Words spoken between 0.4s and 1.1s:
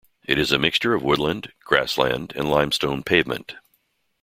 a mixture of